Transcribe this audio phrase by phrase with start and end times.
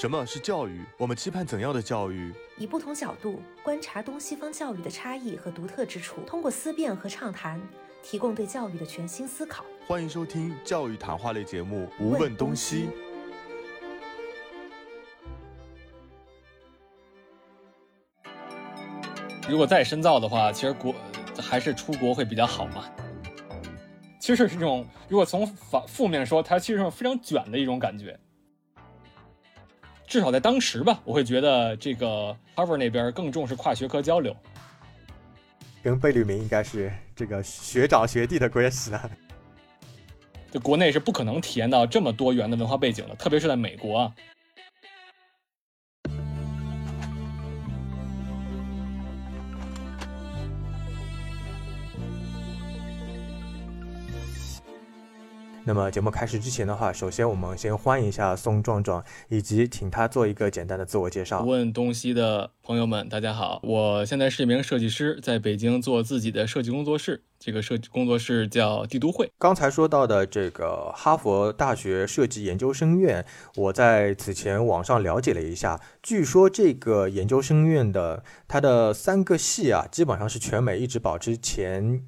[0.00, 0.84] 什么是教育？
[0.96, 2.32] 我们期盼怎样的教育？
[2.56, 7.60] 以不同角度观察东西方教育的差异和独特之处，通过思辨和畅谈，
[8.00, 9.64] 提供对教育的全新思考。
[9.88, 12.88] 欢迎收听教育谈话类节目《无问东西》。
[19.48, 20.94] 如果再深造的话，其实国
[21.40, 22.84] 还是出国会比较好嘛。
[24.20, 28.16] 其实是这种，如果从反负面说，它其实是非常卷的一种感觉。
[30.08, 34.34] 至少在当时吧，我会觉得这个 Harvard 那边更重视跨学科交流，
[35.82, 39.10] 跟贝聿铭应该是这个学长学弟的关系呢。
[40.50, 44.14] 就国内是不可能体验到这么多元的文化背景的，特别是在美国啊。
[55.68, 61.44] 那么节目开始之前的话，首先我们先欢迎一下宋壮壮，以及请他做一个简单的自我介绍。
[61.44, 69.30] 问东西的朋友们，大家好，我现在是一名设计师，在北京做自己的设计工作室，这个设计工作室叫帝都会。
[69.36, 73.26] 刚才说到的这个哈佛大学设计研究生院，
[73.56, 82.04] 我在此前网上了解了一下，据说这个研究生院的它的三个系啊，基本上是全美一直保持前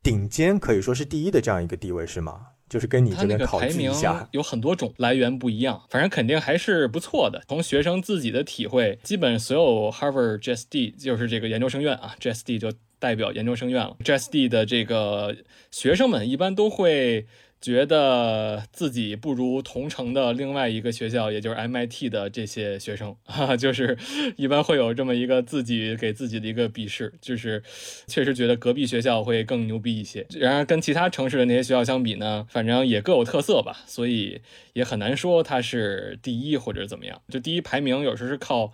[0.00, 2.49] 顶尖，可以说是第一的这样一个地位，是吗？
[2.70, 7.42] 就是跟你这边考据一下，有很多种来源不一样，反正肯定还是不错的。
[7.48, 13.96] 从学生自己的体会，基本所有 Harvard JSD 就是这个研究生院啊，JSD 就代表研究生院了。
[14.02, 15.36] JSD 的这个
[15.70, 17.26] 学生们一般都会。
[17.60, 23.98] 觉得自己不如同城的另外一个学校，也就是 MIT 的这些学生，哈，就是
[24.36, 27.62] 一般会有这么一个自己给自己的一个鄙视，就是
[28.06, 30.26] 确实觉得隔壁学校会更牛逼一些。
[30.30, 34.40] 然而跟其他城市的那些学校相比呢，反正也各有特色吧，所以
[34.72, 37.20] 也很难说它是第一或者怎么样。
[37.28, 38.72] 就第一排名有时候是靠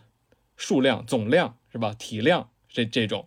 [0.56, 1.92] 数量、总量是吧？
[1.98, 3.26] 体量这这种。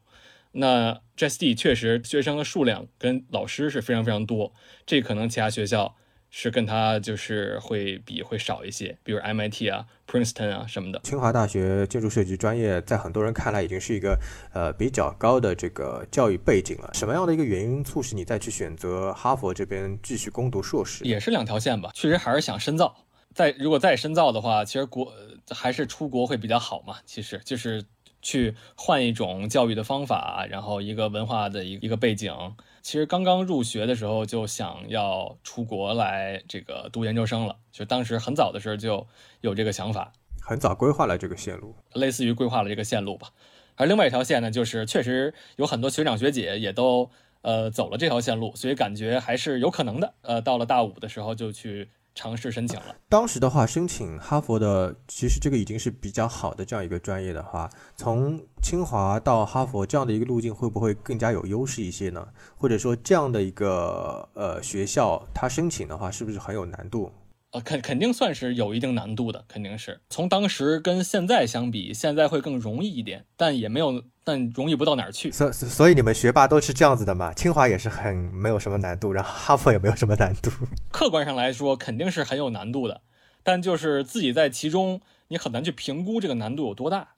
[0.52, 4.52] 那 JSD 确实学生的数量跟老师是非常非常多，
[4.86, 5.96] 这可能其他学校
[6.32, 11.00] 是跟他就是会比会少一些，比如 MIT 啊、Princeton 啊什么的。
[11.04, 14.20] 清华大学建筑设计专业在很多人看来已经是一个
[14.54, 16.90] 呃比较高的这个教育背景了。
[16.94, 21.04] 什么样的一个原因促使你再去选择哈佛这边继续攻读硕士？
[21.06, 23.06] 也是两条线吧，确实还是想深造。
[23.36, 25.14] 再如果再深造的话，其实国
[25.52, 26.96] 还是出国会比较好嘛。
[27.06, 27.84] 其实就是。
[28.22, 32.34] 去换一种教育的方法，然后一个文化的一一个背景。
[32.82, 39.06] 其实刚刚入学的时候就想要出国来这个读研究生了，就当时很早的时候就
[39.42, 43.30] 有这个想法，很早规划了这个线路，类似于规划了这个线路吧。
[43.76, 47.10] 而另外一条线呢，就是确实有很多学长学姐也都
[47.42, 50.14] 呃走了这条线路，所以感觉还是有可能的。
[50.22, 51.90] 呃，到了大五的时候就去。
[52.16, 52.96] 尝试申请了。
[53.08, 62.28] 当时的话，申请哈佛的，其实这个已经是比较好的这样一个专业的话，从清华到哈佛这样的一个路径，会不会更加有优势一些呢？
[62.58, 67.12] 或者说，这样的一个呃学校，它申请的话，是不是很有难度？
[67.52, 75.32] 呃，肯肯定算是有一定难度的，肯定是从当时跟现在相比，现在会更容易一点，但也没有，但容易不到哪儿去。
[75.32, 77.34] 所所以你们学霸都是这样子的嘛？
[77.34, 80.52] 清华也是很没有什么难度，然后哈佛也没有什么难度。
[80.92, 83.02] 客观上来说，肯定是很有难度的，
[83.42, 87.16] 但就是自己在其中，你很难去评估这个难度有多大。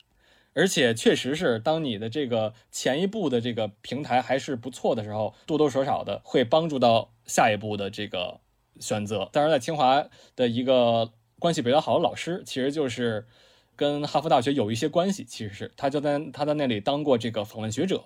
[0.53, 8.39] 而且确实是，当你的这个前一步的这个平台还是不错的时候，多多少少的会帮助到下一步的这个。
[8.81, 10.03] 选择，当然，在清华
[10.35, 11.09] 的一个
[11.39, 13.25] 关系比较好的老师，其实就是
[13.75, 15.23] 跟哈佛大学有一些关系。
[15.23, 18.03] 其实是他就在他在那里当过这个访问学者。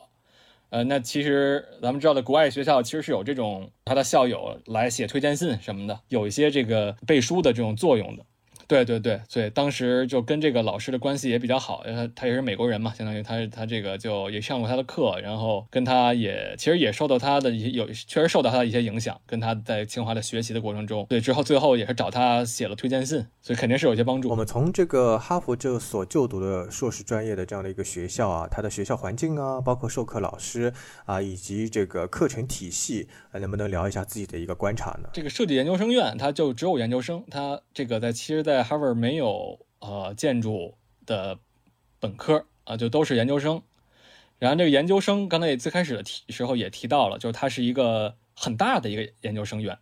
[0.72, 8.25] 呃，那其实咱们知道的国外学校其实是有这种他的校友来写推荐信什么的，有一些这个背书的这种作用的。
[8.68, 24.30] 对对对，所以当时就跟这个老师的关系也比较好，因为他他也是美国人嘛，相当于他他这个就也上过他的课，然后跟他也其实也受到他的一些有确实受到他的一些影响，跟他在清华的学习的过程中，对之后最后也是找他写了推荐信，所以肯定是有些帮助。
[24.30, 30.74] 我们从这个哈佛这所就读的硕士专业的这样的一个学校啊，它的学校环境啊，包括授课老师
[31.06, 35.10] 啊，以及这个课程体系，能不能聊一下自己的一个观察呢？
[35.13, 41.38] 这个设计研究生院它就只有研究生，它这个在其实，在在 Harvard 没有呃建筑的
[42.00, 43.62] 本科啊，就都是研究生。
[44.40, 49.78] 然后这个研究生，刚才也最开始的提时候也提到了，就是它是一个很大的一个研究生院。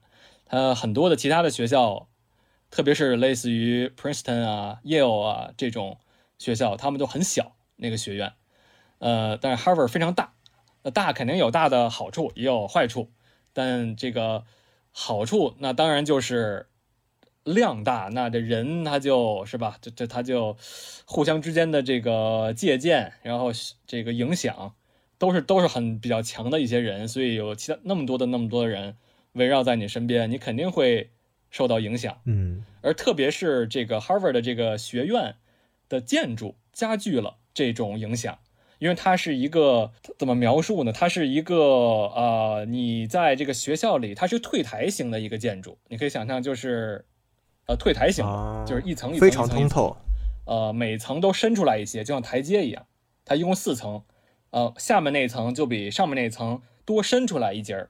[0.47, 2.07] 它很多的其他的学校，
[2.71, 5.99] 特别是类似于 Princeton 啊、Yale 啊这种
[6.39, 8.33] 学校，他们都很小那个学院。
[8.97, 10.33] 呃，但是 Harvard 非常大，
[10.81, 13.11] 那大肯定有大的好处，也有坏处。
[13.53, 14.43] 但这个
[14.91, 16.69] 好处，那当然就是。
[17.43, 20.55] 量大，那这人他就是吧，这这他就
[21.05, 23.51] 互相之间的这个借鉴，然后
[23.85, 24.73] 这个影响，
[25.17, 28.95] 都是都是很比较强的一些人，所以有其他那么多的那么多的人
[29.33, 31.09] 围绕在你身边，你肯定会
[31.49, 32.17] 受到影响。
[32.25, 35.35] 嗯，而特别是这个 Harvard 的这个学院
[35.89, 38.39] 的建筑加剧了这种影响。
[38.79, 40.91] 因为它是一个怎么描述呢？
[40.91, 47.05] 它是一个呃，你在这个学校里，它是退台型的一个建筑，你可以想象就是
[47.65, 49.95] 呃退台型的，就是一层一层非常通透，
[50.45, 52.85] 呃，每层都伸出来一些，就像台阶一样。
[53.25, 54.03] 它一共四层，
[54.49, 57.89] 呃，下面那层就比上面那层多伸出来一截儿，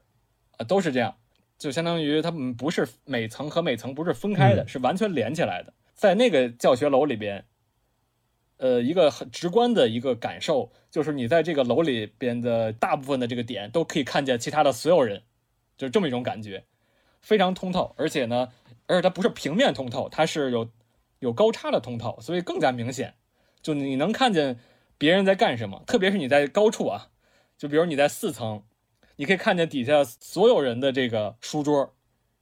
[0.58, 1.16] 啊，都是这样，
[1.58, 5.72] 就相当于它们不是每层和每层不是分开的，是完全连起来的。
[5.94, 7.44] 在那个教学楼里边。
[8.56, 15.22] 呃，一个很直观的一个感受，就是你在这个楼里边的大部分的这个点都可以看见其他的所有人，
[15.76, 16.64] 就是这么一种感觉，
[17.20, 18.48] 非常通透，而且呢，
[18.86, 20.70] 而且它不是平面通透，它是有
[21.18, 23.14] 有高差的通透，所以更加明显，
[23.62, 24.58] 就你能看见
[24.98, 27.08] 别人在干什么，特别是你在高处啊，
[27.56, 28.62] 就比如你在四层，
[29.16, 31.94] 你可以看见底下所有人的这个书桌，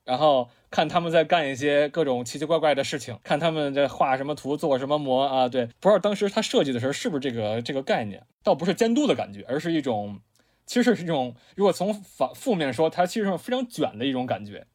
[0.04, 0.48] 然后。
[0.72, 5.46] 看他们在干一些各种奇奇怪怪的事情，看他们在画什么图、做什么模啊？
[5.46, 8.24] 对，不知道当时他设计的时候是不是这个这个概念？
[8.42, 10.18] 倒不是监督的感觉，而是一种，
[10.64, 14.66] 其实是一种，如果从反负面说，它其实是非常卷的一种感觉。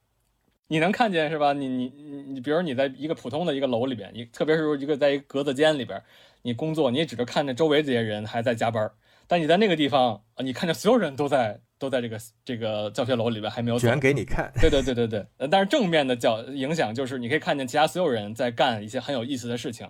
[0.67, 1.53] 你能看见是吧？
[1.53, 6.01] 你你你你，比如你在一个普通的一个楼里边，你特别是一个在一个格子间里边，
[6.41, 8.91] 你工作，你也只是看着周围这些人还在加班，
[9.27, 11.59] 但你在那个地方啊，你看着所有人都在。
[11.79, 15.23] 都在这个这个教学楼里边还没有卷给你看，对对对对对。
[15.37, 19.87] 呃，但是正面的教影响就是你可以看见其他所有人在干一些很有意思的事情，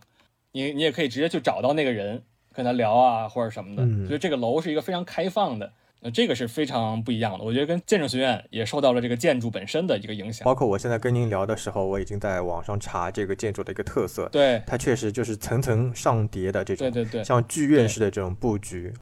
[0.52, 2.22] 你你也可以直接去找到那个人
[2.52, 4.06] 跟他聊啊或者什么的。
[4.06, 5.72] 所以这个楼是一个非常开放的，
[6.02, 7.44] 呃，这个是非常不一样的。
[7.44, 10.46] 我觉得跟建筑学院也受到了这个建筑本身的一个影响。
[10.46, 18.94] 包括我现在跟您聊的时候，我已经在网上查这个建筑的一个特色，对，它确实就是层层上叠的这种，对对对，像剧院式的这种布局。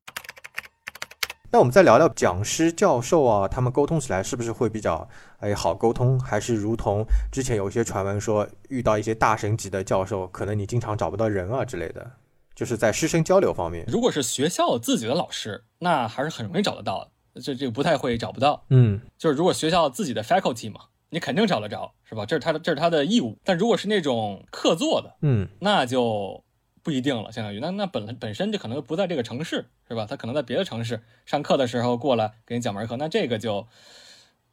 [1.51, 5.07] 那我们再聊聊讲师、教授啊，他们沟通起来是不是会比较
[5.39, 6.19] 哎好沟通？
[6.19, 12.11] 还是如同之前有一些传闻说，遇到一些大神级的教授，可能你经常找不到人啊之类的？
[12.55, 17.03] 就是在师生交流方面，如果是学校自己的老师，那还是很容易找得到
[17.33, 18.65] 的，这这个不太会找不到。
[18.69, 22.25] 嗯，就是如果学校自己的 faculty 嘛，你肯定找得着，是吧？
[22.25, 23.37] 这是他的，这是他的义务。
[23.43, 26.41] 但如果是那种客座的，嗯，那就。
[26.85, 30.05] 不一定了，相当于那那本本身就可能不在这个城市，是吧？
[30.07, 33.65] 他可能在别的城市上课的时候过来给你讲门课，那这个就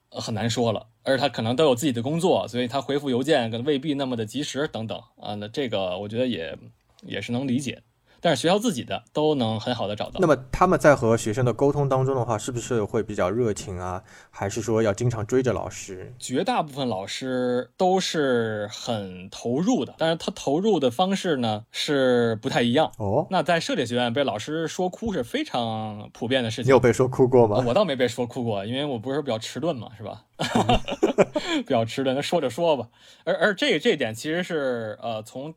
[0.08, 0.86] 很难说了。
[1.02, 5.34] 而且他可能都有自己的工作，所以他回复邮件可能未必那么的及时等等啊。
[5.34, 6.58] 那这个我觉得也
[7.02, 7.82] 也是能理解。
[8.24, 10.20] 但是学校自己的都能很好的找到。
[10.20, 14.00] 那么他们在和学生的沟通当中的话，是不是会比较热情啊？
[14.30, 16.14] 还是说要经常追着老师？
[16.20, 23.26] 绝大部分老师都是很投入的，但是他投入的方式呢是不太一样哦。
[23.28, 26.66] 那在设计学院被老师说哭是非常普遍的事情。
[26.66, 27.64] 你有被说哭过吗？
[27.66, 30.24] 我倒没被说哭过，因为我不是比较迟钝嘛，是吧？
[31.66, 32.88] 比较迟钝，那说着说吧。
[33.24, 35.52] 而而这这点其实是呃从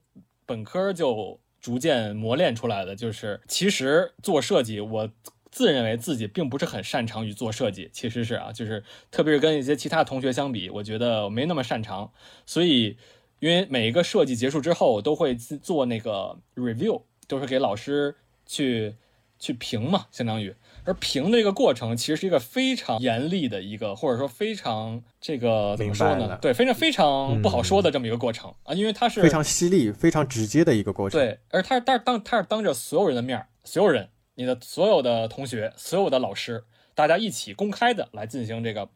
[0.47, 1.39] 本科就。
[1.65, 5.09] 逐渐磨练出来的就是，其实做设计，我
[5.49, 7.89] 自认为自己并不是很擅长于做设计。
[7.91, 12.11] 其实是啊，就是特别是跟一些其他同学相比，我觉得没那么擅长。
[12.45, 12.95] 所以，
[13.39, 18.93] 因为每一个设计结束之后，我都会做那个 review，都是给老师去
[19.39, 20.53] 去评嘛，相当于。
[20.85, 26.37] 而评的这个过程，其实是一个非常严厉的一个，或者说非常这个怎么说呢？
[26.41, 31.19] 对，非常非常不好说的这么一个过程啊，因为它是非常犀利、非常直接的一个过程。
[31.19, 36.63] 对，而他但是当他是当着所有人的面所有人，你的所有的同学、所有的老师，
[36.93, 38.87] 大家一起公开的来进行这个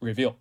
[0.00, 0.34] review。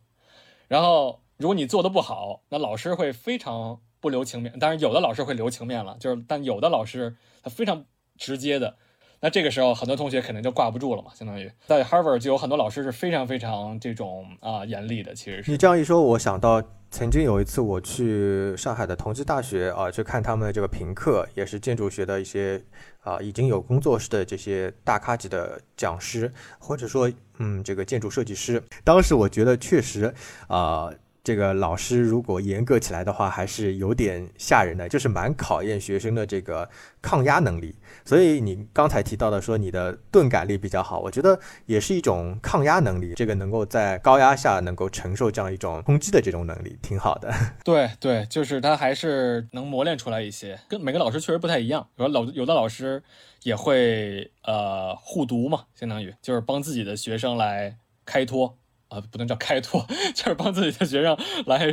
[0.68, 4.60] 然后，如果你做的不好，那老师会非常不留情面。
[4.60, 7.86] 当然，有的老师会留情面了，就是但有的老师他非常
[8.16, 8.78] 直接的。
[9.24, 15.16] 那这个时候，很多同学肯定就挂不住了嘛，相当于在 Harvard 就有很多老师是非常非常这种啊严厉的。
[15.16, 16.62] 其实你这样一说，我想到
[16.92, 22.62] 曾经有一次我去上海的同济大学啊，去看他们的这个评课，也是建筑学的一些
[23.00, 28.62] 啊已经有工作室的这些大咖级的讲师，或者说嗯这个建筑设计师。
[28.84, 30.14] 当时我觉得确实
[30.48, 30.92] 啊。
[31.24, 36.70] 这个老师如果严格起来的话，还是有点吓人的，就是蛮考验学生的这个
[37.02, 37.74] 抗压能力。
[38.04, 43.14] 所以你刚才提到的说你的钝感力比较好，我觉得也是一种抗压能力。
[43.16, 47.34] 这个能够在高压下能够承受这样一种冲击的这种能力，挺好的。
[47.64, 50.60] 对对，就是他还是能磨练出来一些。
[50.68, 53.02] 跟每个老师确实不太一样，有老有的老师
[53.44, 58.58] 也会呃护读嘛，相当于就是帮自己的学生来开脱。
[58.94, 61.68] 啊，不能叫开拓， 就是帮自己的学生来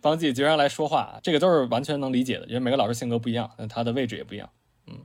[0.00, 4.48] 帮自己学生来说话，这个都是完全能理解的，因为每个老师性格不一样，那他的位置也不一样。
[4.86, 4.98] 嗯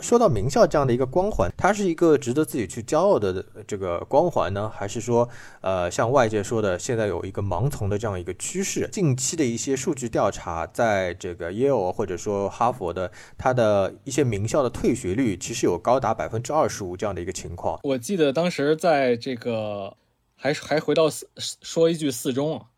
[0.00, 5.28] 说到名校这样的一个光环，它是一个值得自己去骄傲的这个光环呢，还是说，
[5.60, 8.88] 呃，像外界说的，现在有一个盲从的这样一个趋势？
[8.92, 17.80] 近期的一些数据调查，在这个耶鲁或者说哈佛的，它的一些名校的退学率其实有高达百分之二十五这样的一个情况。
[17.82, 19.96] 我记得当时在这个，
[20.40, 22.70] 还还回到四说一句四中啊，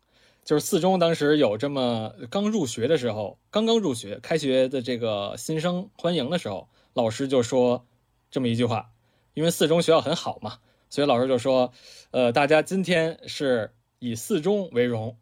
[0.43, 6.67] 就是四中当时有这么刚入学的时候，刚刚入学，开学的这个新生欢迎的时候。
[6.93, 7.85] 老师就说
[8.29, 8.91] 这么一句话，
[9.33, 10.57] 因为四中学校很好嘛，
[10.89, 11.71] 所以老师就说，
[12.11, 15.15] 呃，大家今天是以四中为荣，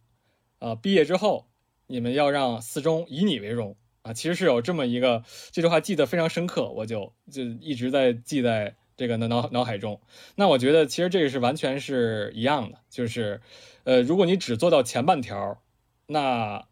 [0.58, 1.46] 啊，毕业之后
[1.86, 4.14] 你们要让四中以你为荣啊。
[4.14, 10.00] 其实是有这么一个这句话记得非常深刻，我就就一直在记在这个脑脑海中。
[10.36, 13.42] 那我觉得其实这个是完全是一样的，就是，
[13.86, 15.60] 呃，如果你只做到前半条，
[16.06, 16.66] 那。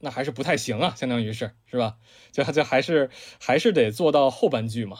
[0.00, 1.96] 那还是不太行啊，相当于是是吧？
[2.30, 3.08] 就就还是
[3.40, 4.98] 还是得做到后半句嘛。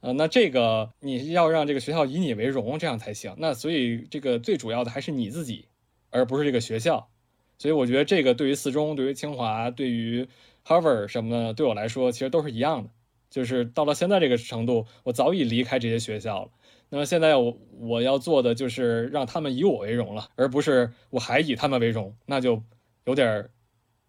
[0.00, 3.34] 呃，那这个你要让这个学校以你为荣，这样才行。
[3.36, 5.66] 那所以这个最主要的还是你自己，
[6.08, 7.10] 而不是这个学校。
[7.58, 10.26] 所以我觉得这个对于四中、对于清华、对于
[10.64, 12.88] Harvard 什么的，对我来说其实都是一样的。
[13.30, 16.50] 就是到了现在这个程度，我早已离开这些学校了。
[16.88, 22.62] 那么现在我我要做的就是让他们以我为荣了，而不是我还以他们为荣，那就
[23.04, 23.48] 有点。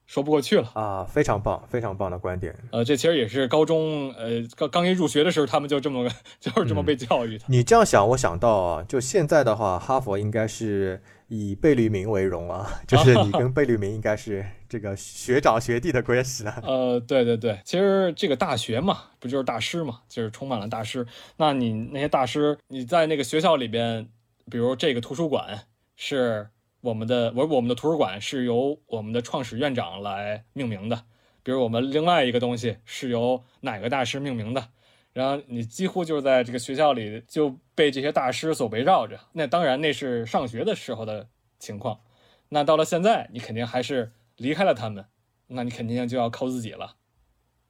[0.09, 1.03] 说不过去了啊！
[1.03, 2.51] 非常棒，非常棒的观点。
[2.71, 6.09] 呃，这其实也是高中，呃，刚刚一入学的时候，他们就这么
[6.41, 7.45] 就是这么被教育的。
[7.47, 16.59] 你这样想，我想到啊，就现在的话，哈佛应该是以贝聿铭为荣啊， 就是你跟贝聿铭应该是这个学长学弟的关系了。
[16.63, 21.05] 呃，对对对，其实这个大学嘛，不就是大师嘛，就是充满了大师。
[21.37, 24.07] 那你那些大师，你在那个学校里边，
[24.49, 26.47] 比如这个图书馆是。
[26.81, 31.03] 我们的我我们的图书馆是由我们的创始院长来命名的，
[31.43, 34.69] 比如我们另外一个东西是由哪个大师命名的，
[35.11, 39.19] 然后你几乎就是在这个学校里就被这些大师所围绕着。
[39.33, 41.27] 那当然那是上学的时候的
[41.59, 41.99] 情况，
[42.47, 45.05] 那到了现在你肯定还是离开了他们，
[45.47, 46.95] 那你肯定就要靠自己了，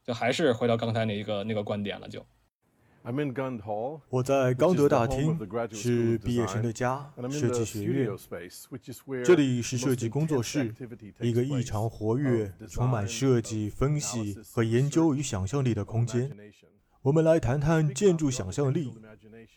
[0.04, 2.24] 就还是回到刚才那一个那个观点了就。
[4.10, 5.38] 我在刚德大厅，
[5.72, 8.10] 是毕业生的家，设计学院。
[9.24, 10.74] 这里是设计工作室，
[11.22, 16.29] 一个异常活跃、充满设计分析和研究与想象力的空间。
[17.01, 18.94] 我们来谈谈建筑想象力，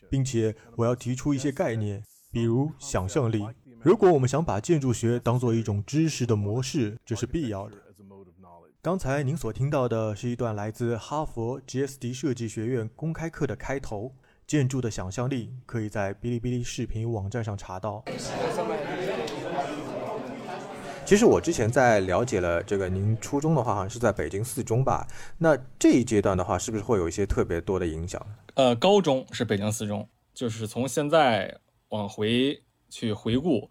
[0.09, 3.45] 并且我要提出一些概念，比如想象力。
[3.81, 7.75] 如果我们想把建筑学当做一种知识的模式，这是必要的。
[8.83, 14.11] 刚才您所听到的是一段来自哈佛 GSD 设计学院公开课的开头。
[14.45, 18.03] 建筑的想象力可以在哔哩哔哩视频网站上查到。
[21.05, 25.07] 其实我之前在了解了这个，您初中的话好像是在北京四中吧？
[25.37, 28.21] 那这一阶段的话，是不是会有一些特别多的影响？
[28.55, 33.69] 呃，高中是北京四中，就是从现在往回去回顾。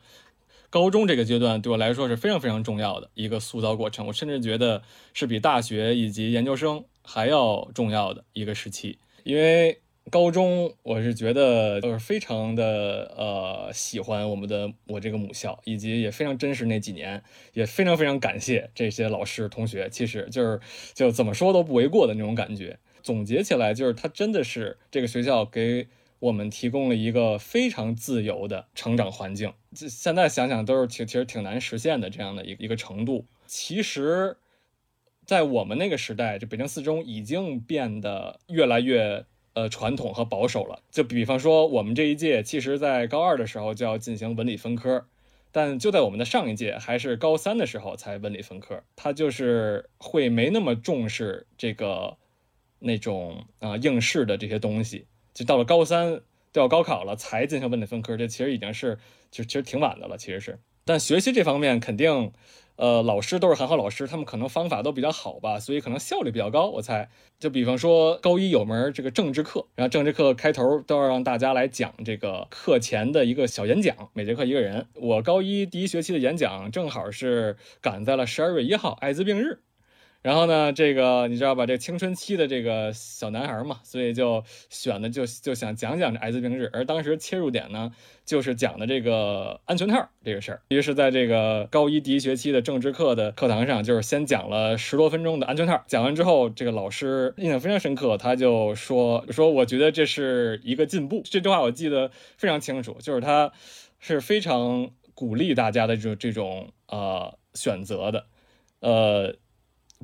[0.73, 8.99] 高中这个阶段对我来说是非常非常重要的一个塑造过程，我甚至觉得是比大学以及研究生还要重要的一个时期。
[9.23, 9.79] 因为
[10.11, 20.59] 高中我是觉得都是非常的呃喜欢我们的我这个母校，以及也非常珍视那几年，也非常非常感谢这些老师同学，其实就是
[20.95, 22.79] 就怎么说都不为过的那种感觉。
[23.03, 25.87] 总结起来就是，他真的是这个学校给。
[26.23, 33.27] 我们提供了一个非常自由的成长环境，这现在想想都是挺其实挺难实现的这样的一个一个程度。
[33.45, 34.37] 其实，
[35.27, 39.25] 在我们那个时代，这北京四中已经变得越来越
[39.55, 40.81] 呃传统和保守了。
[40.93, 45.05] 就比方说，我们这一届其实，在高二的时候就要进行文理分科，
[45.51, 48.81] 但就在我们的上一届，还是高三的时候才文理分科。
[48.95, 52.17] 他就是会没那么重视这个
[52.79, 55.09] 那种啊应试的这些东西。
[55.35, 56.21] 就到了高三
[56.53, 58.99] 都要高考了，才进行文理分科，这其实已经是
[59.31, 60.59] 就其实挺晚的了，其实是。
[60.85, 62.33] 但学习这方面肯定，
[62.75, 66.69] 呃，老师都是很好老师，他们可能方法都比较好吧，所以可能效率比较高。
[66.69, 67.09] 我猜，
[67.39, 74.89] 就比方说高一有门这个政治课，然后政治课开头都要让大家来讲这个课前的一个小演讲，每节课一个人。
[74.95, 79.61] 我高一第一学期的演讲正好是赶在了十二月一号艾滋病日。
[80.23, 81.67] 然后呢，这个你知道吧？
[81.67, 86.71] 这青春期的这个小男孩嘛，所以就选的就就想讲讲这艾滋病日。
[86.73, 87.93] 而当时切入点呢，
[88.25, 90.63] 就是讲的这个安全套这个事儿。
[90.69, 95.83] 于是，在这个高一第一学期的政治课的课堂上，就是先讲了十多分钟的安全套。
[95.87, 101.23] 讲完之后，这个老师印象非常深刻，他就说说我觉得这是一个进步。
[101.25, 103.53] 这句话我记得非常清楚，就是他
[103.99, 104.91] 是非常。
[105.15, 108.25] 鼓励大家的这这种呃选择的，
[108.81, 109.37] 呃，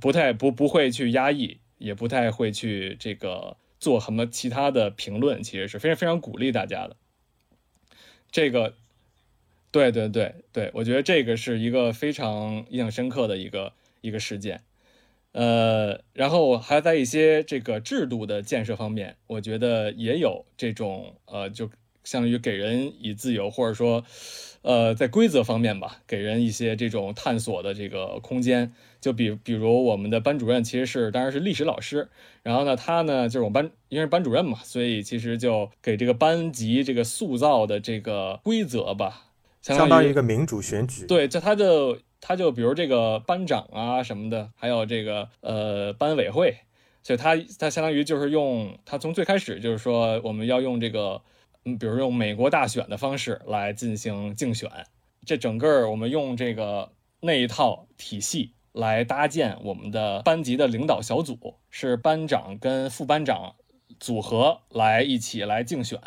[0.01, 6.97] 不太不不会去压抑，也不太会去这个做什么其他的评论，其实是非常非常鼓励大家的。
[8.31, 8.75] 这个，
[9.71, 14.63] 对对对对，我觉得这个是一个非常印象深刻的一个一个事件。
[15.33, 21.71] 呃，然后还在一些这个制度的建设方面，我觉得也有这种呃，就
[22.03, 24.05] 相当于给人以自由，或者说，
[24.63, 28.73] 呃，在规则方面吧，给人一些这种探索的这个空间。
[29.01, 32.09] 就比比如我们的班主任其实是当然是历史老师，
[32.43, 39.27] 然后呢，他呢就是我们班因为是班主任嘛，所以其实就给这个班级这个塑造的这个规则吧，
[39.63, 41.07] 相当于一个民主选举。
[41.07, 41.99] 对，就他就。
[42.21, 46.53] 他就比如这个班长啊什么的，还有这个呃班委会，
[47.05, 51.23] 所以他他相当于就是用他从最开始就是说我们要用这个
[51.65, 54.69] 嗯，比如用美国大选的方式来进行竞选，
[55.25, 56.91] 这整个我们用这个
[57.21, 63.55] 那一套体系来搭建我们的班级的领导小组，是班长跟副班长
[63.99, 65.99] 组合来一起来竞选。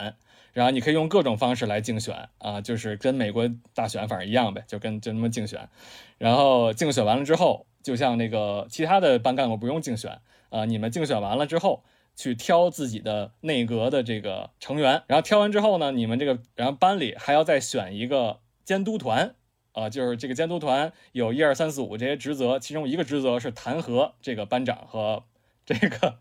[0.54, 5.70] 然后你可以用各种方式来竞选啊，就是跟美国大选反正一样呗，就跟就那么竞选。
[6.18, 11.86] 然后竞选完了之后，就像那个其他的班干部不用竞选啊，你们竞选完了之后
[12.18, 15.04] 去挑自己的内阁的这个成员。
[15.08, 19.34] 然后挑完之后呢，你们这个然后班里还要再选一个监督团
[19.74, 25.24] 啊，就是这个监督团有一二三四五这些职责，其中一个职责是弹劾这个班长和
[25.66, 26.18] 这个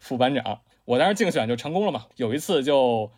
[0.00, 0.60] 副班长。
[0.84, 3.10] 我当时竞选就成功了嘛，有一次就。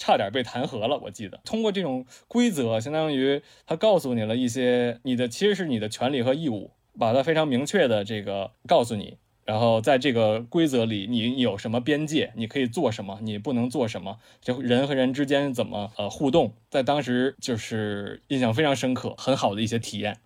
[0.00, 1.40] 差点被弹劾了，我记得。
[1.44, 9.18] 通过这种规则，相当于他告诉你了一些你的其实是你的权利和义务，把它非常明确的这个告诉你。
[9.48, 20.18] 然后在这个规则里，你有什么边界，你可以做什么，你不能做什么，就人和人之间怎么呃互动，在当时就是印象非常深刻，很好的一些体验。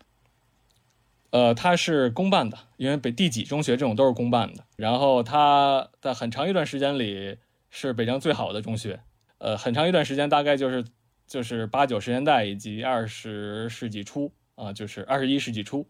[1.30, 4.64] 呃，它是公办的，因为北第几中学这种都是公办的。
[4.74, 7.36] 然后它在很长一段时间里
[7.70, 8.98] 是北京最好的中学。
[9.38, 10.84] 呃，很长一段时间，大概就是
[11.28, 15.86] 就是八九十年代以及二十世纪初啊，就是二十一世纪初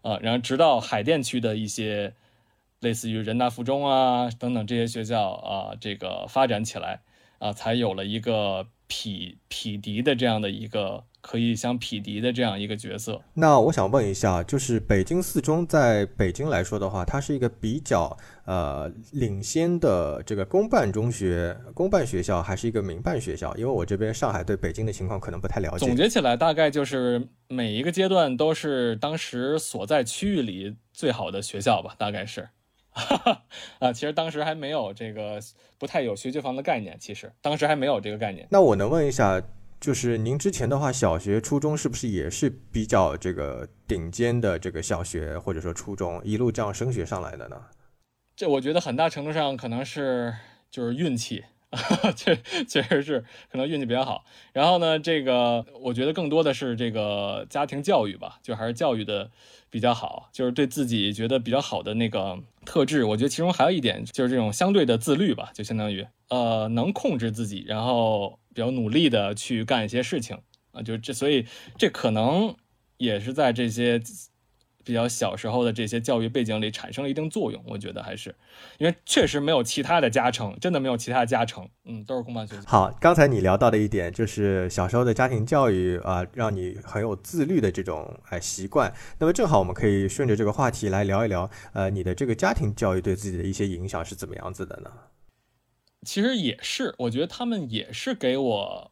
[0.00, 2.14] 啊，然后直到海淀区的一些
[2.80, 7.00] 类似于人大附中啊等等这些学校啊，这个发展起来
[7.38, 11.04] 啊，才有了一个匹匹敌的这样的一个。
[11.22, 13.20] 可以相匹敌的这样一个角色。
[13.34, 18.16] 那我想问一下，就是北京四中在北京来说的话，它是一个比较
[18.46, 23.54] 呃领先的这个公办中学、公办学校，还是一个民办学校？
[23.56, 25.84] 因为我这边上海对北京的情况可能不太了解。
[25.84, 32.48] 总结起来，大概就是每一个阶段都是当时所在区域里最好的学校吧，大概是。
[33.80, 35.40] 啊，其实当时还没有这个
[35.78, 38.46] 不太有学区房的概念，其实当时还没有这个概念。
[38.50, 39.42] 那我能问一下？
[39.80, 47.56] 就是您之前的话，小学、初中是不是也是比较这个顶尖的这个小学或者说初中，一路这样升学上来的呢？
[48.36, 50.34] 这我觉得很大程度上可能是
[50.70, 51.42] 就是运气，
[52.16, 54.24] 确确实是可能运气比较好。
[54.52, 59.30] 然后呢，这个我觉得更多的是这个家庭教育吧，就还是教育的
[59.70, 63.04] 比较好，就是对自己觉得比较好的那个特质。
[63.04, 68.38] 我觉得其中还有一点就是这种相对的自律吧，就相当于呃能控制自己，然后。
[68.52, 70.36] 比较努力的去干一些事情
[70.72, 71.46] 啊，就这，所以
[71.78, 72.52] 这可能
[72.96, 74.02] 也是在这些
[74.90, 77.62] 比较小时候的这些教育背景里产生了一定作用。
[77.64, 78.34] 我觉得还是
[78.78, 81.68] 因为确实没有其他的加成，真的没有其他的加成。
[81.84, 82.62] 嗯，都是公办学校。
[82.66, 88.92] 好，刚才你聊到的一点就是小时候的家庭教育啊，让你很有自律的这种哎习惯。
[89.18, 94.90] 那么正好我们可以顺着这个话题来聊一聊，呃，你的这个家庭教育对自己的一些影响是怎么样子的呢？
[96.02, 98.90] 其实也是，我觉得他们也是给我，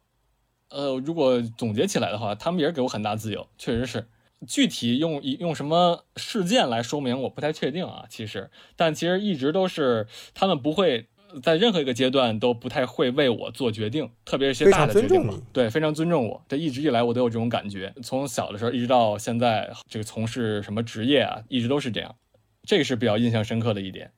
[0.69, 4.07] 呃，如果总结起来的话，他们也是给我很大自由，确实是。
[4.47, 8.05] 具体用一用什么事件来说明，我不太确定啊。
[8.09, 11.07] 其实，但其实一直都是他们不会
[11.41, 15.33] 在任何一个阶段都不太会为我做决定，特别是些大的决定嘛。
[15.53, 16.43] 对，非常尊重我。
[16.47, 22.15] 这一直以来我都有这种感觉，从小的时候一直到现在，这个从事什么职业啊，一直都是这样。
[22.63, 24.11] 这个是比较印象深刻的一点。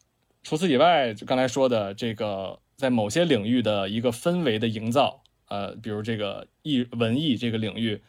[0.43, 2.59] 除此以外，就刚才说的这个。
[2.77, 8.01] 在某些领域的一个氛围的营造，呃，比如这个艺文艺这个领域，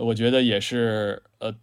[0.00, 1.54] 我觉得也是呃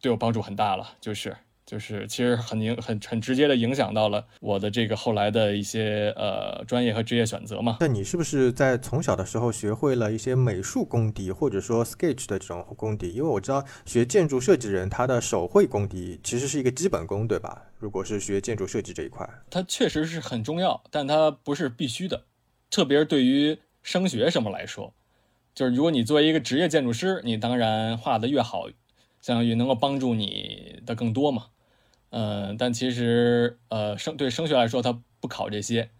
[0.00, 7.76] 对我帮助很大了，就是就是其实很影很很直接的影响到了我的这个后来的一些呃专业和职业选择嘛。
[7.80, 13.10] 那你是不是在从小的时候学会了一些美术功底，或者说 sketch 的这种功底？
[13.10, 17.62] 因为我知道学建筑设计人他的手绘功底其实是一个基本功，对吧？
[17.78, 22.24] 如果是学建筑设计这一块，它确实是很重要，但它不是必须的，
[22.70, 24.92] 特别是对于升学什么来说，
[25.60, 28.66] 就是如果你作为一个职业建筑师，你当然画的越好，
[29.20, 31.48] 相当于能够帮助你的更多嘛。
[32.08, 35.90] 嗯，但其实呃升对升学来说，它不考这些。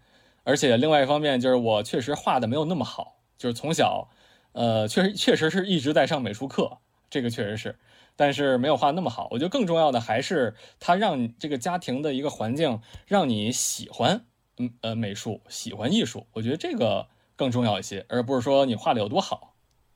[0.45, 4.09] 而且另外一方面就是我确实画的没有那么好，就是从小，
[4.53, 6.79] 呃，确实确实是一直在上美术课，
[7.11, 7.79] 这个确实是，
[8.17, 9.29] 但是没有画那么好。
[9.31, 14.25] 我觉得更重要的还是他让这个家庭的一个环境让你喜欢，
[14.57, 16.27] 嗯呃美术，喜欢艺术。
[16.33, 19.49] 我觉得这个更重要一些，而不是说你画的有多好。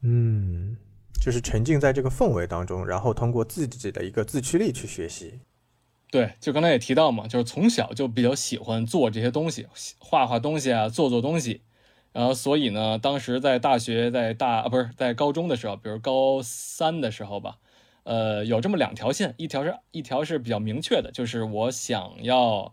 [0.05, 0.77] 嗯，
[1.19, 5.41] 就是沉浸在这个氛围当中，然后通过自己的一个自驱力去学习。
[6.11, 9.67] 对，就刚才也提到嘛，就是从小就比较喜欢做这些东西，
[9.99, 11.63] 画画东西啊，做做东西。
[12.13, 17.59] 然后，所以呢，当时在大学，在大啊不是在高中的时候，比如高三的时候吧，
[18.05, 22.73] 呃，有这么两条线，一条是一条是比较明确的，就是我想要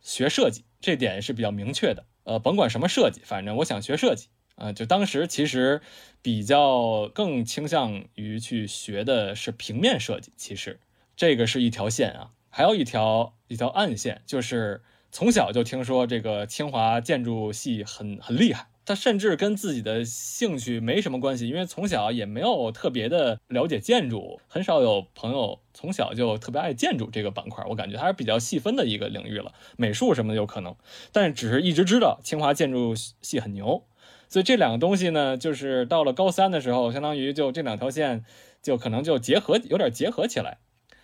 [0.00, 2.04] 学设计，这点是比较明确的。
[2.24, 4.26] 呃，甭管什么设计，反正我想学设计
[4.60, 4.72] 啊。
[4.72, 5.80] 就当时其实
[6.22, 10.78] 比较更倾向于去学的是平面设计，其实
[11.16, 12.30] 这个是一条线啊。
[12.48, 18.66] 还有一条一条暗线，就是从小就听说这个清华建筑系很很厉害。
[18.84, 27.64] 他甚至跟自己的兴趣没什么关系，因为从小也没有特别的了解建筑，很少有朋友从小就特别爱建筑这个板块。
[27.68, 30.74] 我感觉还是比较细分的一个领域了，美术什么的有可能，
[31.12, 33.84] 但只是一直知道清华建筑系很牛。
[34.30, 38.24] 所以这两个东西呢，就是到了高三的时候，相当于就这两条线
[38.62, 40.58] 就可能就结合有点结合起来。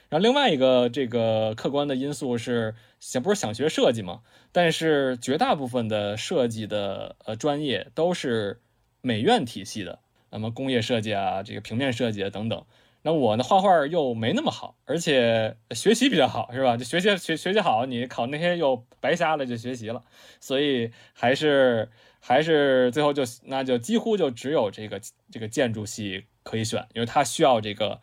[0.08, 4.20] 然后另外一个这个客观的因素是，想不是想学设计嘛？
[4.52, 8.60] 但是绝大部分的设计的呃专业都是
[9.00, 9.98] 美院体系的，
[10.30, 12.64] 那么工业设计啊，这个平面设计啊等等。
[13.02, 16.76] 那我呢画画又没那么好，而且学习比较好，是吧？
[16.76, 20.04] 就学习学学习好，你考那些又白瞎了，就学习了。
[20.40, 21.88] 所以还是
[22.28, 28.00] 还是最后就那就几乎就只有这个这个建筑系可以选，因为他需要这个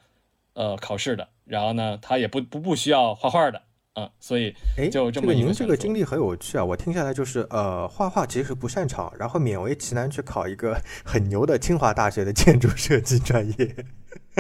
[0.54, 1.28] 呃考试的。
[1.44, 3.62] 然后呢，他也不不不需要画画的，
[3.96, 4.56] 嗯，所以
[4.90, 6.64] 就这么您这个经历很有趣啊！
[6.64, 13.76] 我听下来就是，呃，画画其实不擅长，然后勉为其难去考一个很牛的清华大学的建筑设计专业。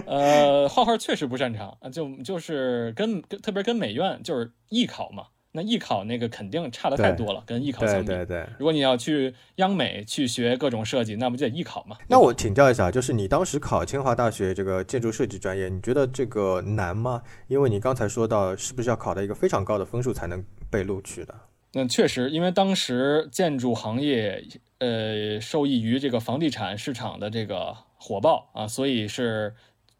[0.05, 5.25] 呃，画画确实不擅长，就就是跟跟特别跟美院就是艺考嘛。
[5.55, 8.07] 那艺考那个肯定差的太多了，跟艺考相比。
[8.07, 8.49] 对对对。
[8.57, 11.95] 如果你要去央美去学各种设计，那不就得艺考吗？
[12.07, 17.21] 那我请教一下，就是你当时考清华大学这个建筑设计专业，你觉得这个难吗？
[17.47, 21.35] 因为你刚才说到，是不是要考到一个非常高的分数才能被录取的？
[21.73, 24.43] 那确实，因为当时建筑行业
[24.79, 29.53] 呃受益于这个房地产市场的这个火爆啊，所以是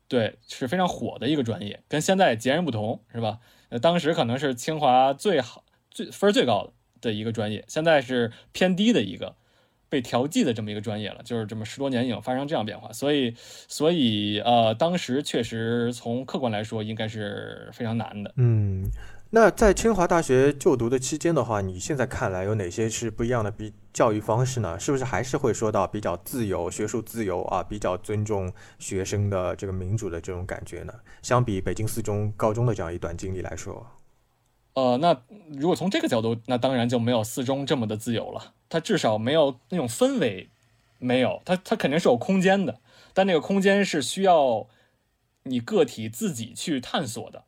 [0.08, 3.38] 对是非常火的一个专业，跟现在截然不同，是吧？
[3.80, 9.36] 当时可能是清华最好、最分最高的的一个专业，现在是偏低的一个
[9.90, 13.36] 被调剂的这么一个专业了，就是这么十多年已经发生这样变化，所以，
[13.68, 18.34] 所以呃，当时确实从客观来说应该是非常难的。
[18.38, 18.84] 嗯，
[19.36, 24.80] 那在清华大学就读的期间的话，你现在看来有哪些是不一样的比教育方式呢？
[24.80, 30.94] 是不是还是会说到比较自由、学术自由啊，比较尊重学生的这个民主的这种感觉呢？
[31.24, 33.84] 相比北京四中高中的这样一段经历来说。
[34.76, 35.20] 呃，那
[35.58, 38.54] 如果从这个角度，那当然就没有四中这么的自由了。
[38.70, 40.48] 它至少没有那种氛围，
[41.00, 42.80] 没有它，它肯定是有空间的，
[43.16, 44.68] 但那个空间是需要
[45.42, 47.46] 你个体自己去探索的。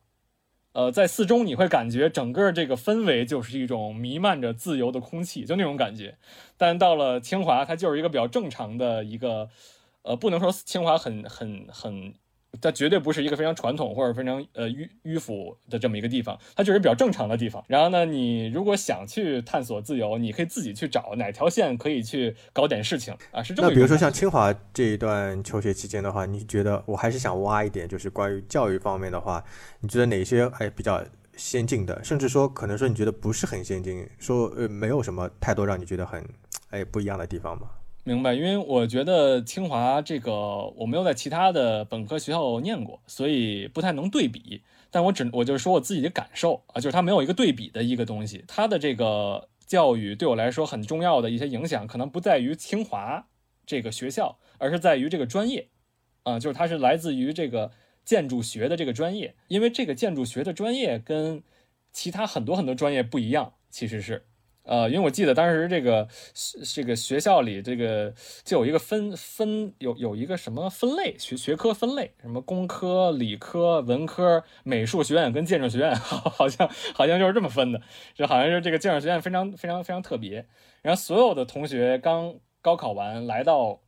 [0.76, 6.18] 呃，在四中你会感觉整个这个氛围就是一种弥漫着自由的空气，就那种感觉。
[6.58, 9.48] 但到了清华，它就是一个比较正常的一个，
[10.02, 12.12] 呃，不能说清华很很很。
[12.60, 17.64] 它绝对不是一个非常传统或者非常呃迂迂腐的这么一个地方，它就是比较正常的地方。
[17.68, 23.68] 然后呢，你如果想去探索自由，你可以自己去找哪条线可以去搞点事情啊，是这么。
[23.68, 29.44] 那比如说像清华这一段求学期间的话，你觉得我还是想挖一点，就是关于教育方面的话，
[29.80, 31.04] 你觉得哪些哎比较
[31.36, 36.24] 先进的，甚至说可能说你觉得不是很先进，说呃没有什么太多让你觉得很
[36.70, 37.68] 哎不一样的地方吗？
[38.08, 40.32] 明白，因为我觉得清华这个
[40.76, 44.62] 我没有在其他的本科学校念过，所以不太能对比。
[44.92, 48.44] 但我只我就是说我自己的感受啊，就是它没有一个对比的一个东西。
[48.46, 53.26] 它的这个教育对我来说很重要的一些影响，可能不在于清华
[53.66, 55.66] 这个学校，而是在于这个专业
[56.22, 57.72] 啊，就是它是来自于这个
[58.04, 59.34] 建筑学的这个专业。
[59.48, 61.42] 因为这个建筑学的专业跟
[61.92, 64.26] 其他很多很多专业不一样，其实是。
[64.66, 66.08] 呃，因为我记得当时这个
[66.74, 68.12] 这个学校里这个
[68.44, 77.80] 就有一个分分有有一个什么分类学学科分类，什么工科、理科、文科、美术学院跟建筑学院， 好好像好像就是这么分的，
[78.12, 80.46] 就好像是这个建筑学院非常非常非常特别。
[80.82, 83.80] 然后所有的同学刚高考完来到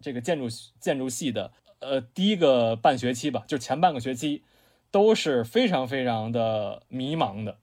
[0.00, 0.46] 这个建筑
[0.78, 4.44] 建筑系的呃第一个半学期吧，就前半个学期
[4.90, 7.56] 都是非常非常的迷茫的，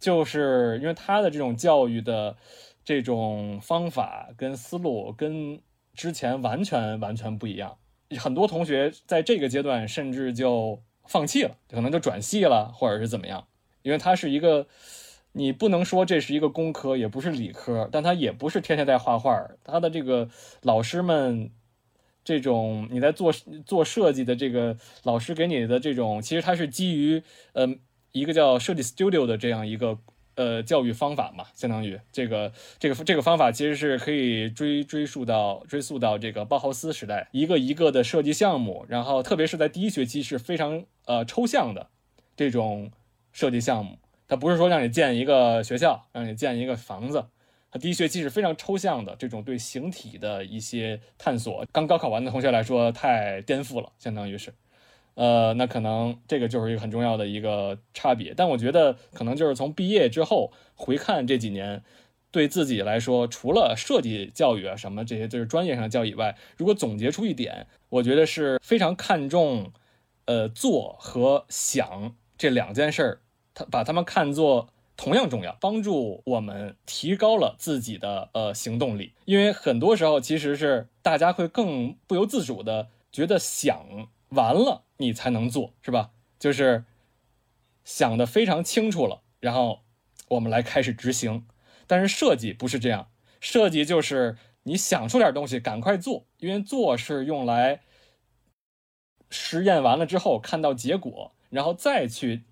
[0.00, 2.36] 就是因为他的这种教育的
[2.84, 5.60] 这种方法跟思路跟
[5.94, 7.76] 之前完全完全不一样，
[8.18, 13.46] 很多同学在这个阶段甚至就放弃了，可能就转系了，或者是怎么样，
[13.82, 14.66] 因为他是一个。
[15.32, 19.48] 你不能说这是一个工科，也不是理科，但他也不是天天在画画。
[19.62, 20.28] 他的这个
[20.62, 21.52] 老师们，
[22.24, 23.32] 这种你在做
[23.64, 27.64] 做设计的这个老师给你的这种，其实他是基于呃
[28.12, 29.98] 一个叫设计 studio 的这样一个
[30.34, 41.88] 呃教育方法嘛，相当于这个这个这个方法其实是可以追追溯到追溯到这个包豪斯时代，一个一个的设计项目，然后特别是在第一学期是非常呃抽象的
[42.36, 42.90] 这种
[43.32, 43.98] 设计项目。
[44.26, 47.26] 它不是说让你建一个学校，让你建一个房子。
[47.72, 51.64] 它第一学期是非常抽象的，这种对形体的一些探索。
[51.72, 54.52] 刚高考完的同学来说，太颠覆了，相当于是，
[55.14, 58.32] 呃，那可能这个就是一个很重要的一个差别。
[58.34, 61.82] 但我觉得，可能就是从毕业之后回看这几年，
[62.30, 69.72] 对自己来说，除了设计教育啊什么这些就是专业上的教育以外，如果总结出一点，我觉得是非常看重，
[70.26, 73.20] 呃，做和想这两件事儿。
[73.52, 79.12] 他把他们看作同样重要，帮助我们提高了自己的呃行动力。
[79.24, 86.10] 因为很多时候其实是大家会更不由自主的觉得想完了你才能做，是吧？
[86.38, 86.84] 就是
[87.84, 89.82] 想的非常清楚了，然后
[90.28, 91.46] 我们来开始执行。
[91.86, 97.80] 但是设计不是这样，设计就是你想出点东西赶快做，因为做是用来
[99.28, 102.44] 实验完了之后看到结果，然后再去。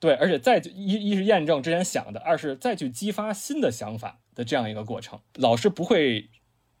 [0.00, 5.18] 对，而且再一一是验证之前想的，二是再去激发新的想法的这样一个过程。
[5.34, 6.30] 老师不会，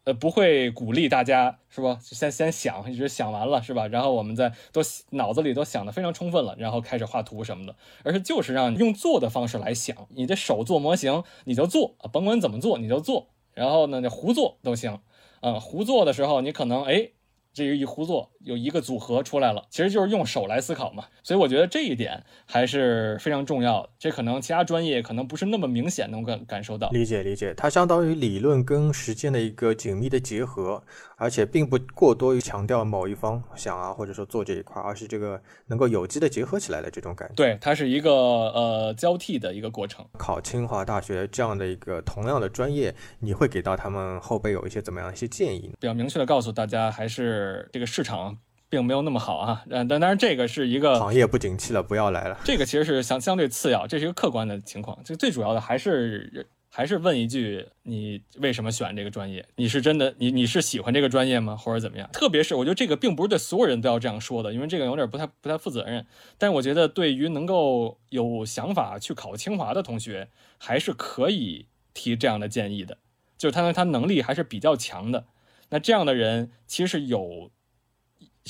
[0.08, 1.98] 呃，不会鼓励大家是吧？
[2.00, 3.86] 先先想，一直想完了是吧？
[3.88, 7.76] 然后我们再都脑子里都想的非常充分了，然后开始画图什么的。
[8.04, 13.28] 而是就是让你用做的方式来想，你的手做模型你就做，甭管怎么做你就做。
[13.52, 14.98] 然后呢，你胡做都行，
[15.42, 17.10] 嗯，胡做的时候你可能哎。
[17.58, 23.88] 这个一胡作有一个组合出来了，其实就是用手来思考嘛，所以我觉得这一点还是非常重要的。
[23.98, 26.88] 这可能其他专业可能不是那么明显能感感受到。
[26.90, 30.84] 理解理解，它相当于理论跟实践的一个紧密的结合，
[31.18, 37.34] 而且并不过多于强调某一方想啊或者说做这一块，而是这个能够有机的结合起来的这种感觉。
[37.34, 40.06] 对，它是一个呃交替的一个过程。
[40.16, 45.74] 考清华大学这样的一个同样的专业，你会给到他们后辈有一些怎么样一些建议呢？
[45.80, 47.68] 比较明确的告诉大家，还是。
[47.72, 52.38] 这个市场并没有那么好啊，嗯，但当然这个是一个行业不景气了，不要来了。
[52.44, 54.98] 这个其实是相相对次要，这是一个客观的情况。
[55.04, 56.48] 这最主要的还是
[56.78, 59.44] 还是问一句：你为什么选这个专业？
[59.56, 61.56] 你是真的你你是喜欢这个专业吗？
[61.56, 62.08] 或者怎么样？
[62.12, 66.06] 特别是我觉得这个并不是对所有人都要这样说的，因为这个有点不太不太负责任。
[66.38, 72.98] 但我觉得对于能够有想法去考清华的同学，还是可以提这样的建议的，
[73.36, 75.26] 就是他他能力还是比较强的。
[75.70, 77.50] 那这样的人其实有。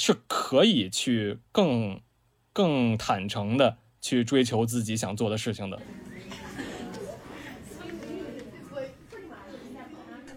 [0.00, 2.00] 是可以去更、
[2.52, 5.80] 更坦诚的去追求自己想做的事情的。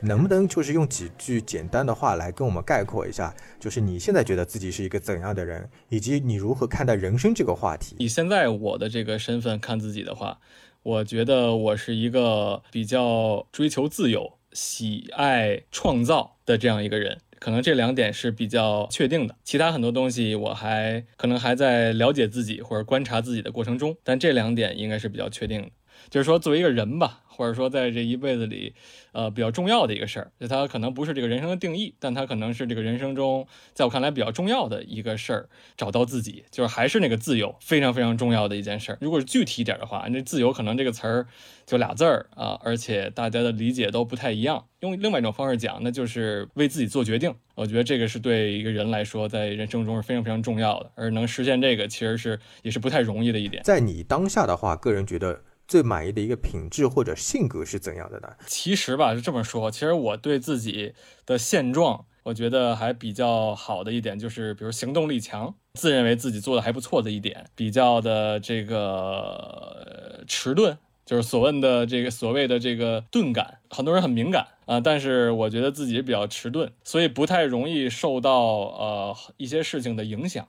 [0.01, 7.95] 能不能就是用几句简单的话来跟我们概括一下，就是你现在觉得自己是一个怎样的人，以及你如何看待人生这个话题？
[7.99, 10.39] 以现在我的这个身份看自己的话，
[10.83, 17.19] 我觉得我是一个比较追求自由、喜爱创造的这样一个人。
[17.39, 25.69] 可能这两点是比较确定的，其他很多东西我还可能还在了解自己或者观察自己的过程中，但这两点应该是比较确定的。
[26.09, 28.73] 就是说，作为一个人吧，或者说在这一辈子里，
[29.11, 35.49] 呃，比较重要的一个事儿，就它可能不是这个人生的定义，但它可能是这个人生中，在我看来比较重要的一个事儿。
[35.77, 38.97] 找到自己，就是还是那个自由，非常非常重要的一件事儿。
[39.01, 41.25] 如果是具体一点的话，那自由可能这个词儿
[41.65, 44.63] 就俩字儿啊，而且大家的理解都不太一样。
[44.81, 47.33] 用另外一种方式讲，那就是为自己做决定。
[47.55, 53.63] 我觉得这个是对一个人来说，在人生中是非常非常重要的，而能实现这个，其实是也是不太容易的一点。
[53.63, 55.41] 在你当下的话，个人觉得。
[55.71, 58.27] 最满意的一个品质或者性格是怎样的呢？
[58.45, 59.71] 其实吧，是这么说。
[59.71, 60.93] 其实我对自己
[61.25, 73.59] 的现状，我觉得还比较好的一点就是，比如行动力强，自认为自己做的还不错的一点，比较的这个迟钝，就是所谓的这个所谓的这个钝感。
[73.69, 80.45] 很多人很敏感啊，但是我觉得自己比较迟钝，所以不太容易受到呃一些事情的影响，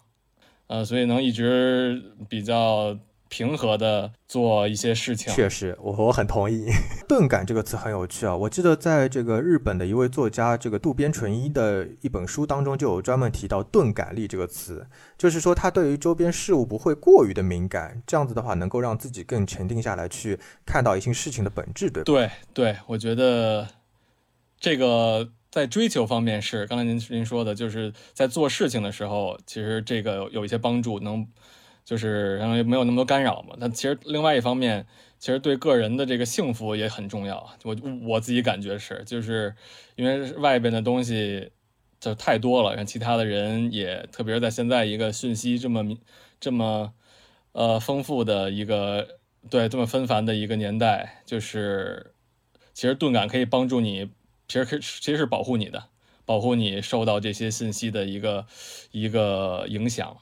[0.67, 2.99] 呃，所以能一直比较。
[3.33, 5.33] 平和的做一些事情。
[5.33, 6.67] 确实，我我很同意。
[7.09, 22.05] 钝感这个词很有趣啊，我记得在这个日本的一位作家这个渡边淳一的一本书当中就有专门提到钝感力这个词，就是说他对于周边事物不会过于的敏感，这样子的话能够让自己更沉定下来去看到一些事情的本质，对吧？
[22.05, 23.67] 对对，我觉得
[24.61, 31.27] 这个在追求方面是刚才您您说的，就是在做事情的时候，其实这个有一些帮助，能。
[31.85, 33.57] 就是然后没有那么多干扰嘛。
[33.61, 34.87] 但其实另外一方面，
[35.19, 37.49] 其实对个人的这个幸福也很重要。
[37.65, 39.55] 我我自己感觉是，就是
[39.97, 41.51] 因为外边的东西
[42.01, 45.97] 就太多了，让其他的人也，特别是在现在一个讯息这么
[46.41, 46.93] 这么
[47.53, 49.19] 呃丰富的一个
[49.51, 52.13] 对这么纷繁的一个年代，就是
[52.73, 54.11] 其实钝感可以帮助你，
[54.49, 55.85] 其实可其实是保护你的，
[56.25, 58.47] 保护你受到这些信息的一个
[58.91, 60.17] 一个影响。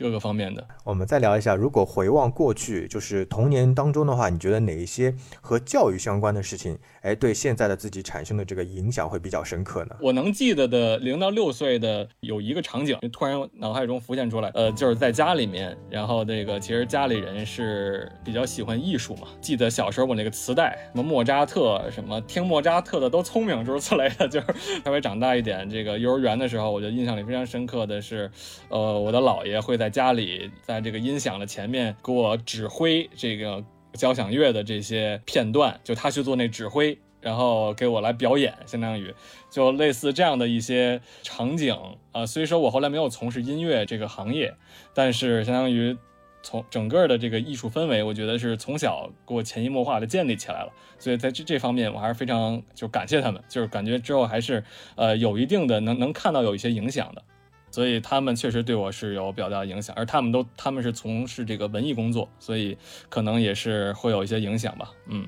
[0.00, 1.54] 各个方面的，我们再聊一下。
[1.54, 9.96] 如果回望过去，就是童年当中的话，你觉得哪一些和教育相关的事情，哎，对现在的自己产生的这个影响会比较深刻呢？
[10.00, 19.28] 我能记得的零到六岁的有一个场景，突然脑海中浮现出来，呃，就是在家里面，然后那个其实家里人是比较喜欢艺术嘛。
[19.42, 24.26] 记得小时候我那个磁带，什么莫扎特，什么听莫扎特的都聪明，诸如此类的。
[24.26, 24.46] 就是
[24.82, 28.30] 稍微长大一点，这个幼儿园的时候，我就印象里非常深刻的是，
[28.70, 29.89] 呃，我的姥爷会在。
[29.90, 33.62] 家里在这个音响的前面给我指挥这个
[33.94, 39.12] 交响乐的这些片段，就他去做那指挥，然后给我来表演，相当于
[39.50, 41.76] 就类似这样的一些场景
[42.12, 42.24] 啊。
[42.24, 44.54] 虽说我后来没有从事音乐这个行业，
[44.94, 45.96] 但是相当于
[46.42, 50.72] 从整个的这个艺术氛围，我觉得是从小给我潜移默化的建立起来了。
[50.98, 54.62] 所以在这这方面，我还是非常就感谢他们，就是感觉之后还是
[54.94, 57.22] 呃有一定的能能看到有一些影响的。
[57.70, 62.76] 所以他们确实对我是有比较大的影响，而他们都他们是从事这个文艺工作，所以
[63.08, 64.90] 可能也是会有一些影响吧。
[65.06, 65.26] 嗯，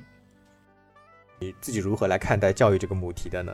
[1.39, 3.53] 你自己如何来看待教育这个母题的呢？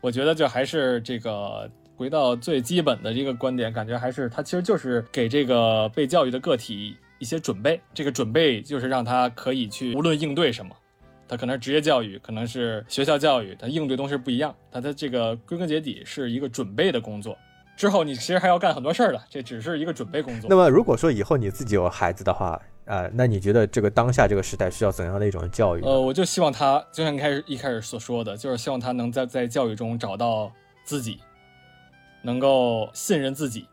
[0.00, 10.74] 我觉得就还是这个回到最基本的这个观点，感觉还是它其实就是给这个被教育的个体一些准备，这个准备就是让他可以去无论应对什么，
[11.28, 17.38] 他可能是职业教育，可能是学校教育，他应对东西不一样，他的这个归根结底是一个准备的工作。
[17.82, 20.48] 之后你其实还要干很多事儿的，这只是一个准备工作。
[20.48, 25.82] 那么如果说以后你自己有孩子的话，呃，那你觉得这个当下这个时代需要怎样的一种教育？
[25.82, 30.52] 呃，我就希望他就像开始一开始所说的，就是希望他能在在教育中找到
[30.84, 31.18] 自己，
[32.22, 33.66] 能够信任自己，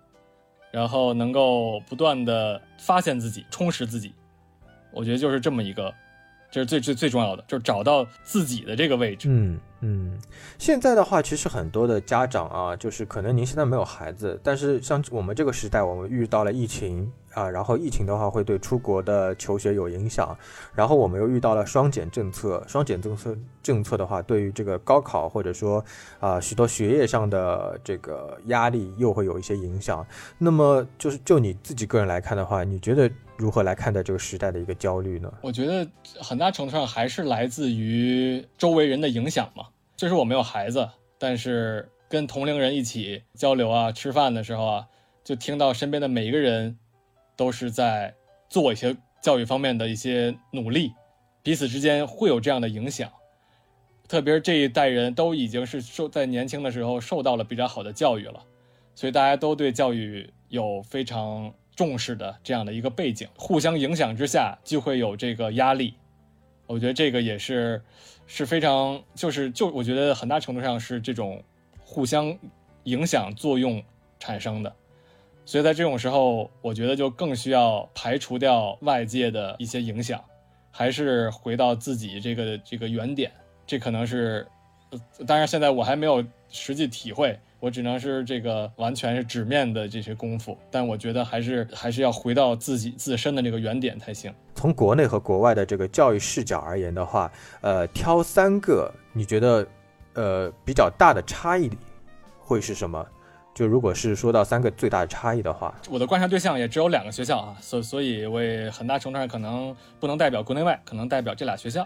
[0.71, 4.11] 然后能够不断的发现自己，充实自己。
[4.91, 5.93] 我觉得就是这么一个。
[6.51, 9.29] 这是最最最重要的，就是找到自己的这个位置。
[9.29, 10.17] 嗯嗯，
[10.57, 20.37] 现在的话，其实很多的家长啊，就是可能您现在没有孩子，但是像我们这个时代，我们遇到了疫情啊，然后疫情的话会对出国的求学有影响，
[20.75, 25.83] 然后我们又遇到了双减政策，双减政策政策的话，对于这个高考或者说
[26.19, 30.05] 啊许多学业上的这个压力又会有一些影响。
[30.37, 33.09] 那么就是就你自己个人来看的话，你觉得？
[33.39, 35.33] 如何来看待这个时代的一个焦虑呢？
[35.41, 39.65] 我觉得很大程度上还是来自于周围人的影响嘛。
[39.95, 44.87] 就是我没有孩子，但是跟同龄人一起交流啊、吃饭的时候啊，
[45.23, 46.77] 就听到身边的每一个人
[47.37, 48.13] 都是在
[48.49, 50.91] 做一些教育方面的一些努力，
[51.41, 53.09] 彼此之间会有这样的影响。
[54.09, 58.43] 特别是这一代人都已经是受在年轻的时候受到了比较好的教育了，
[58.93, 61.53] 所以大家都对教育有非常。
[61.79, 65.93] 重视的这样的一个背景，互相影响之下就会有这个压力。
[66.67, 67.81] 我觉得这个也是
[68.27, 71.41] 是非常，就是就我觉得很大程度上是这种
[71.79, 72.37] 互相
[72.83, 73.81] 影响作用
[74.19, 74.75] 产生的。
[75.45, 80.21] 所以在这种时候，我觉得就更需要排除掉外界的一些影响，
[80.71, 83.31] 还是回到自己这个这个原点。
[83.65, 84.45] 这可能是，
[85.25, 87.39] 当然现在我还没有实际体会。
[87.59, 94.33] 我只能是这个完全是纸面的这些功夫，但我觉得还是还是要回到自己自身的这个原点才行。
[94.55, 99.67] 从国内和国外的这个教育视角而言的话，呃，挑三个你觉得
[100.13, 101.69] 呃比较大的差异
[102.39, 103.05] 会是什么？
[103.53, 111.85] 就如果是说到三个最大的差异的话，我的观察对象也只有两个学校啊，所所以我也很大程度上可能不能代表国内外，可能代表这俩学校。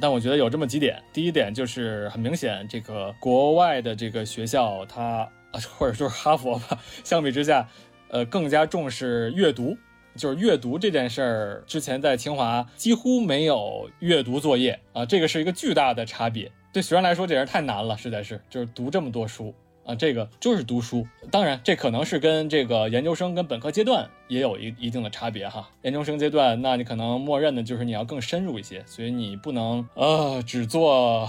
[0.00, 5.28] 但我觉得有这么几点，第一点就是很明显，这个国外的这个学校，它
[5.78, 7.68] 或者说是哈佛吧，相比之下，
[8.08, 9.76] 呃，更加重视阅读，
[10.16, 16.50] 就是阅读这件事儿，之前在清华几乎没有阅读作业啊，这个是一个巨大的差别。
[16.72, 19.54] 对学生来说，简直太难了，实在是，就是读这么多书，
[19.84, 21.06] 啊，这个就是读书。
[21.30, 25.68] 当然，这可能是跟这个研究生跟本科阶段也有一一定的差别哈。
[25.82, 31.28] 研究生阶段，那你可能默认的就是你要更深入一些，所以你不能呃只做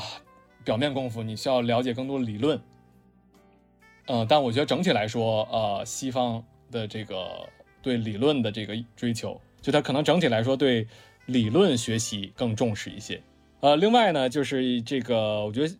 [0.63, 2.57] 表面功夫，你需要了解更多理论。
[4.07, 6.41] 嗯，但我觉得整体来说，呃，西方
[6.71, 7.49] 的这个
[7.81, 10.87] 对理论的这个追求，就它可能整体来说对
[11.25, 13.21] 理论学习更重视一些。
[13.59, 15.75] 呃，另外呢，就是这个，我觉得。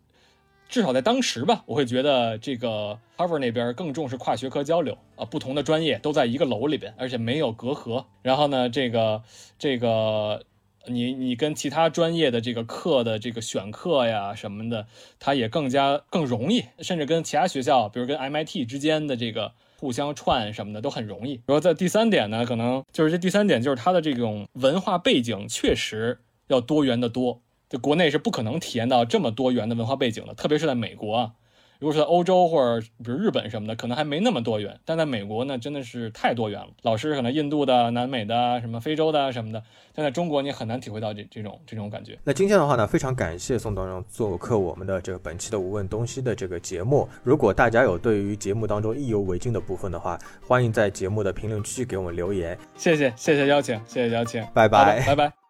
[0.68, 8.06] 至少在当时吧，我会觉得这个 Harvard 那边更重视跨学科交流啊，不同的专业都在一个楼里边，而且没有隔阂。
[8.22, 9.22] 然后呢，这个
[9.58, 10.44] 这个
[10.88, 14.88] 你你跟其他专业的这个课的这个选课呀什么的，
[15.20, 21.42] 它也更加更容易，甚至跟其他学校，比如跟 MIT 之间的这个互相串什么的都很容易。
[21.46, 27.42] 然后在第三点呢，可能就是这第三点就是它的这种文化背景确实要多元的多。
[27.70, 31.32] 就国内是不可能体验到这么多元的文化背景的，特别是在美国啊。
[31.78, 34.80] 如果是在欧洲或者比如日本什么的，可能还没那么多元。
[34.86, 36.70] 但在美国呢，真的是太多元了。
[36.84, 39.62] 老师可能印度的、南美的、什么非洲的什么的，
[39.94, 42.18] 但在中国你很难体会到这这种这种感觉。
[42.24, 47.08] 那今天的话呢，非常感谢宋导长做客我们的这个本期的无问东西的这个节目。
[47.24, 52.58] 如果大家有对于节目当中意犹未尽的部分的话，欢迎在节目的评论区给我们留言。
[52.78, 55.45] 谢谢谢谢邀请，谢谢邀请，拜拜拜拜。